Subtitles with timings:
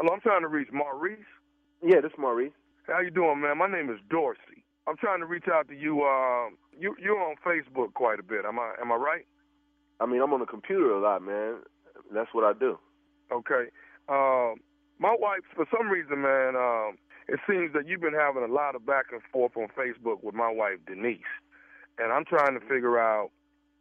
[0.00, 1.18] Hello, I'm trying to reach Maurice.
[1.84, 2.56] Yeah, this is Maurice.
[2.86, 3.58] How you doing, man?
[3.58, 4.64] My name is Dorsey.
[4.88, 6.00] I'm trying to reach out to you.
[6.00, 8.46] Uh, you you're on Facebook quite a bit.
[8.46, 9.26] Am I am I right?
[10.00, 11.56] I mean, I'm on the computer a lot, man.
[12.14, 12.78] That's what I do.
[13.30, 13.68] Okay.
[14.08, 14.64] Um,
[14.98, 16.96] my wife, for some reason, man, um,
[17.28, 20.34] it seems that you've been having a lot of back and forth on Facebook with
[20.34, 21.20] my wife Denise,
[21.98, 23.32] and I'm trying to figure out,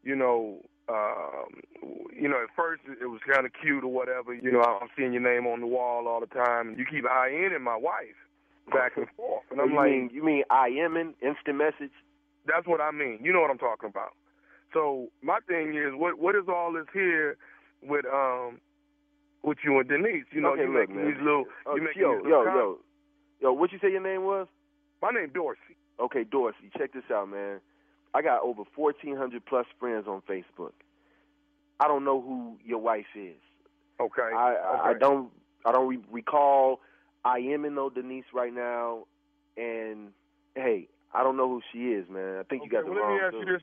[0.04, 1.62] you know, um,
[2.16, 4.34] you know, at first it was kind of cute or whatever.
[4.34, 7.05] You know, I'm seeing your name on the wall all the time, and you keep
[7.05, 8.18] eyeing my wife
[8.73, 11.94] back and forth, and I'm you like, mean you mean I am in instant message?
[12.48, 13.20] That's what I mean.
[13.22, 14.13] You know what I'm talking about.
[14.73, 17.38] So my thing is, what what is all this here
[17.84, 18.60] with um
[19.44, 20.26] with you and Denise?
[20.32, 21.05] You know, Okay, you look, making man.
[21.13, 22.77] these little, Oh, you making yo, these yo, little yo,
[23.41, 23.54] yo.
[23.54, 24.48] What you say your name was?
[25.02, 25.77] My name Dorsey.
[25.99, 26.70] Okay, Dorsey.
[26.77, 27.60] Check this out, man.
[28.13, 30.74] I got over 1,400 plus friends on Facebook.
[31.80, 33.38] I don't know who your wife is.
[34.00, 34.30] Okay.
[34.36, 35.30] I I, I don't
[35.66, 36.80] I don't re- recall
[37.26, 39.05] I am in no Denise right now,
[39.58, 40.10] and
[40.55, 42.38] hey, I don't know who she is, man.
[42.40, 43.20] I think you got the well, wrong.
[43.21, 43.62] let me ask you this.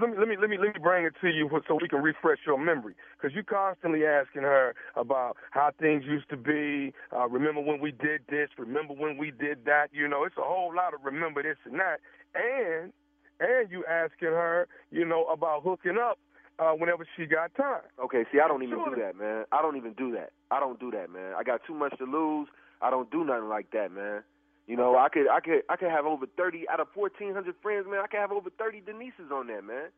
[0.00, 2.02] Let me let me let me let me bring it to you so we can
[2.02, 6.92] refresh your memory, because you're constantly asking her about how things used to be.
[7.14, 8.48] Uh, remember when we did this?
[8.56, 9.88] Remember when we did that?
[9.92, 12.00] You know, it's a whole lot of remember this and that,
[12.34, 12.92] and
[13.40, 16.18] and you asking her, you know, about hooking up
[16.58, 17.82] uh, whenever she got time.
[18.02, 18.94] Okay, see, I don't even Sure.
[18.94, 19.44] do that, man.
[19.52, 20.32] I don't even do that.
[20.50, 21.34] I don't do that, man.
[21.36, 22.48] I got too much to lose.
[22.82, 24.22] I don't do nothing like that, man.
[24.66, 27.54] You know, I could, I could, I could have over thirty out of fourteen hundred
[27.62, 28.00] friends, man.
[28.04, 29.88] I could have over thirty Denises on there, man.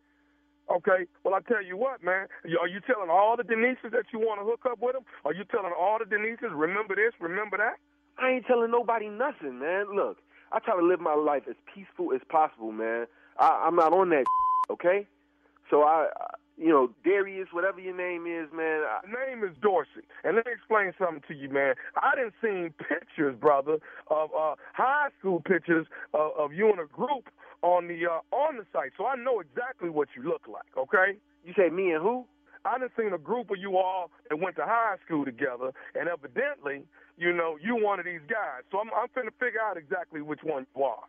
[0.70, 2.28] Okay, well I tell you what, man.
[2.60, 5.02] Are you telling all the Denises that you want to hook up with them?
[5.24, 7.74] Are you telling all the Denises remember this, remember that?
[8.22, 9.86] I ain't telling nobody nothing, man.
[9.94, 10.18] Look,
[10.52, 13.06] I try to live my life as peaceful as possible, man.
[13.38, 14.24] I, I'm not on that,
[14.70, 15.06] okay?
[15.70, 16.08] So I,
[16.60, 18.84] you know, Darius, whatever your name is, man.
[18.84, 21.74] I, The name is Dorsey, and let me explain something to you, man.
[21.96, 26.86] I didn't seen pictures, brother, of uh, high school pictures of, of you in a
[26.86, 30.68] group on the uh, on the site, so I know exactly what you look like.
[30.76, 32.26] Okay, you say me and who?
[32.66, 36.10] I done seen a group of you all that went to high school together, and
[36.10, 36.84] evidently,
[37.16, 38.68] you know, you one of these guys.
[38.70, 41.04] So I'm I'm finna figure out exactly which one you are.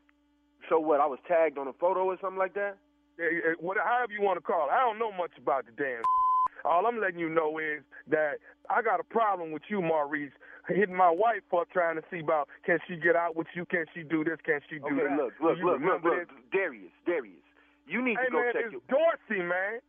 [0.69, 1.01] So what?
[1.01, 2.77] I was tagged on a photo or something like that.
[3.21, 4.71] Eh, eh, what- however you want to call it.
[4.73, 6.01] I don't know much about the damn.
[6.65, 8.37] All I'm letting you know is that
[8.69, 10.31] I got a problem with you, Maurice,
[10.67, 13.85] hitting my wife up trying to see about can she get out with you, can
[13.93, 15.17] she do this, can she do Okay, that.
[15.17, 16.29] look, look, look, look, look.
[16.51, 17.45] Darius, Darius.
[17.87, 18.81] You need Hey to go man, check it's your.
[18.89, 19.79] Dorsey, man.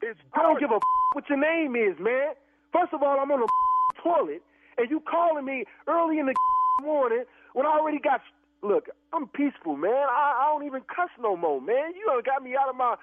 [0.00, 0.34] It's Dorsey.
[0.34, 0.80] I don't give a
[1.14, 2.32] what your name is, man.
[2.72, 3.48] First of all, I'm on the
[4.02, 4.42] toilet,
[4.78, 6.34] and you calling me early in the
[6.82, 8.20] morning when I already got.
[8.62, 9.92] Look, I'm peaceful, man.
[10.10, 11.92] I, I don't even cuss no more, man.
[11.98, 12.94] You done got me out of my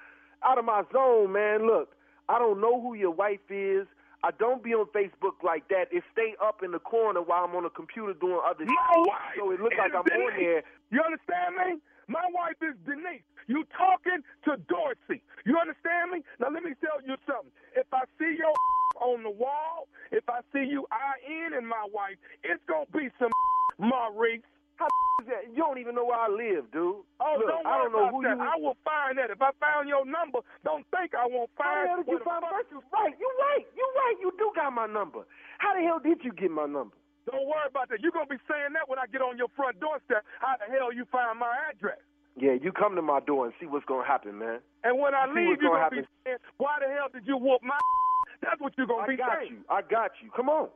[0.44, 1.66] out of my zone, man.
[1.66, 1.90] Look,
[2.28, 3.86] I don't know who your wife is.
[4.24, 5.88] I don't be on Facebook like that.
[5.92, 9.06] It stay up in the corner while I'm on the computer doing other My shit.
[9.08, 10.36] wife So it look is like I'm on Denise.
[10.44, 10.62] there.
[10.92, 11.68] You understand me?
[12.08, 13.24] My wife is Denise.
[13.48, 15.22] You talking to Dorsey.
[15.46, 16.20] You understand me?
[16.40, 17.52] Now let me tell you something.
[17.76, 18.52] If I see your
[19.00, 23.08] on the wall, if I see you eye in and my wife, it's gonna be
[23.20, 23.32] some
[23.80, 24.44] Maurice.
[24.80, 24.88] How
[25.20, 25.42] is that?
[25.52, 27.04] You don't even know where I live, dude.
[27.20, 28.36] Oh, Look, don't worry I don't know about who that.
[28.40, 29.28] you I will find that.
[29.28, 32.20] If I found your number, don't think I won't How find the hell did you
[32.24, 34.16] find my You right, you right, you right.
[34.24, 35.28] You do got my number.
[35.60, 36.96] How the hell did you get my number?
[37.28, 38.00] Don't worry about that.
[38.00, 40.24] You're gonna be saying that when I get on your front doorstep.
[40.40, 42.00] How the hell you find my address?
[42.34, 44.64] Yeah, you come to my door and see what's gonna happen, man.
[44.82, 47.36] And when I See leave, you're gonna gonna be saying, "Why the hell did you
[47.36, 47.76] whoop my?"
[48.42, 49.28] That's what you're gonna I be saying.
[49.28, 49.58] I got you.
[49.68, 50.30] I got you.
[50.34, 50.68] Come on.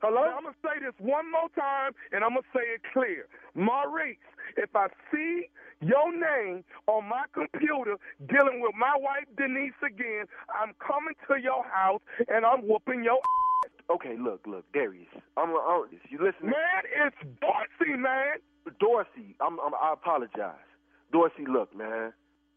[0.00, 0.22] Hello?
[0.22, 4.16] Now, I'm gonna say this one more time, and I'm gonna say it clear, Maurice.
[4.56, 5.50] If I see
[5.80, 11.64] your name on my computer dealing with my wife Denise again, I'm coming to your
[11.64, 13.18] house and I'm whooping your.
[13.18, 13.70] Ass.
[13.90, 15.08] Okay, look, look, Darius.
[15.36, 16.50] I'm, I'm you listening?
[16.50, 18.38] Man, it's Dorsey, man.
[18.80, 20.66] Dorsey, I'm, I'm, I apologize.
[21.12, 22.12] Dorsey, look, man,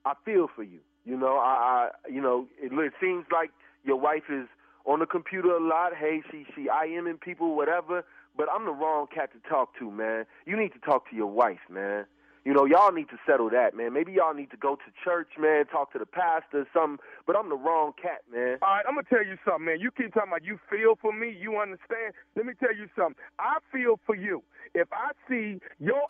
[0.05, 0.79] I feel for you.
[1.05, 3.51] You know, I, I you know, it, it seems like
[3.83, 4.47] your wife is
[4.85, 5.95] on the computer a lot.
[5.95, 8.03] Hey, she, she IMing people, whatever.
[8.37, 10.25] But I'm the wrong cat to talk to, man.
[10.45, 12.05] You need to talk to your wife, man.
[12.43, 13.93] You know, y'all need to settle that, man.
[13.93, 16.97] Maybe y'all need to go to church, man, talk to the pastor, or something.
[17.27, 18.57] But I'm the wrong cat, man.
[18.63, 19.79] All right, I'm gonna tell you something, man.
[19.79, 22.17] You keep talking about you feel for me, you understand.
[22.35, 23.15] Let me tell you something.
[23.37, 24.41] I feel for you.
[24.73, 26.01] If I see your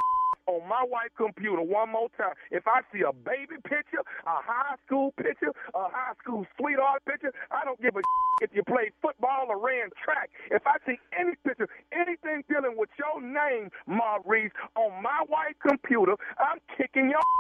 [0.48, 4.76] on my wife's computer one more time, if I see a baby picture, a high
[4.86, 8.02] school picture, a high school sweetheart picture, I don't give a
[8.42, 10.30] if you played football or ran track.
[10.50, 16.16] If I see any picture, anything dealing with your name, Maurice, on my wife's computer,
[16.40, 17.20] I'm kicking your.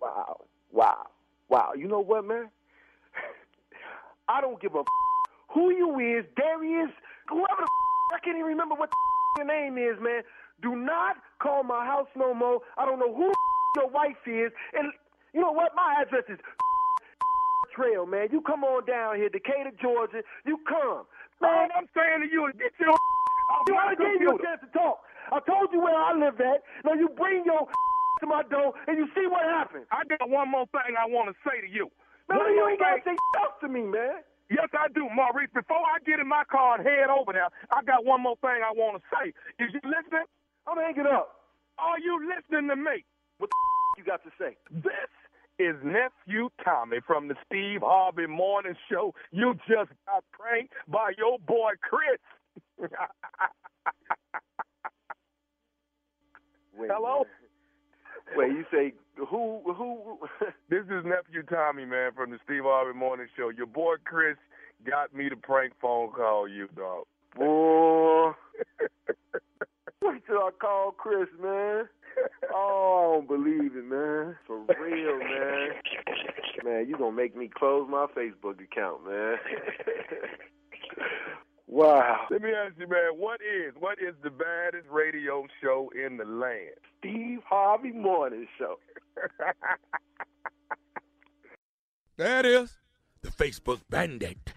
[0.00, 0.36] Wow,
[0.72, 1.06] wow,
[1.48, 1.72] wow.
[1.76, 2.50] You know what, man?
[4.28, 4.84] I don't give a
[5.52, 6.90] who you is, Darius,
[7.28, 7.68] whoever the
[8.14, 8.96] I can't even remember what the
[9.44, 10.22] your name is, man.
[10.62, 12.60] Do not call my house no more.
[12.78, 13.32] I don't know who
[13.76, 14.52] your wife is.
[14.74, 14.92] And
[15.34, 15.72] you know what?
[15.76, 16.38] My address is
[17.76, 18.28] Trail, man.
[18.32, 20.22] You come on down here, Decatur, Georgia.
[20.46, 21.06] You come.
[21.40, 22.92] Man, I'm saying to you is get your
[23.68, 25.00] you I gave you a chance to talk.
[25.32, 26.62] I told you where I live at.
[26.84, 27.66] Now you bring your
[28.20, 29.86] to my door and you see what happens.
[29.92, 31.90] I got one more thing I want to say to you.
[32.28, 34.22] Man, One you ain't got to say stuff to me, man.
[34.50, 35.50] Yes, I do, Maurice.
[35.54, 38.60] Before I get in my car and head over there, I got one more thing
[38.64, 39.30] I want to say.
[39.62, 40.26] Is you listening?
[40.68, 41.30] I'm hanging up.
[41.78, 43.04] Are you listening to me?
[43.38, 43.56] What the
[43.98, 44.56] you got to say?
[44.70, 44.92] This
[45.58, 49.14] is nephew Tommy from the Steve Harvey Morning Show.
[49.32, 52.20] You just got pranked by your boy Chris.
[56.76, 57.24] Wait, Hello?
[58.36, 59.62] Wait, you say who?
[59.74, 60.18] Who?
[60.68, 63.48] this is nephew Tommy, man, from the Steve Harvey Morning Show.
[63.48, 64.36] Your boy Chris
[64.86, 67.04] got me to prank phone call you, dog.
[67.34, 68.32] Boy.
[70.28, 71.88] Wait till I call Chris, man.
[72.52, 74.36] Oh, I don't believe it, man.
[74.46, 75.70] For real, man.
[76.64, 79.36] Man, you gonna make me close my Facebook account, man.
[81.66, 82.26] wow.
[82.30, 86.24] Let me ask you, man, what is what is the baddest radio show in the
[86.24, 86.76] land?
[86.98, 88.78] Steve Harvey Morning Show.
[92.16, 92.76] that is.
[93.22, 94.52] The Facebook Bandit.